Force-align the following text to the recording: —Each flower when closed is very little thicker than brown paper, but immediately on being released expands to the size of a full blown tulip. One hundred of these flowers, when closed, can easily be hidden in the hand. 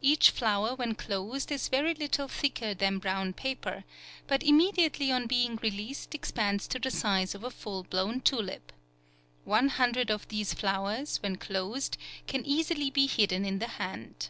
—Each 0.00 0.30
flower 0.30 0.76
when 0.76 0.94
closed 0.94 1.50
is 1.50 1.66
very 1.66 1.94
little 1.94 2.28
thicker 2.28 2.74
than 2.74 2.98
brown 3.00 3.32
paper, 3.32 3.82
but 4.28 4.44
immediately 4.44 5.10
on 5.10 5.26
being 5.26 5.56
released 5.64 6.14
expands 6.14 6.68
to 6.68 6.78
the 6.78 6.92
size 6.92 7.34
of 7.34 7.42
a 7.42 7.50
full 7.50 7.82
blown 7.82 8.20
tulip. 8.20 8.72
One 9.42 9.70
hundred 9.70 10.10
of 10.12 10.28
these 10.28 10.54
flowers, 10.54 11.16
when 11.24 11.38
closed, 11.38 11.98
can 12.28 12.46
easily 12.46 12.88
be 12.88 13.08
hidden 13.08 13.44
in 13.44 13.58
the 13.58 13.66
hand. 13.66 14.28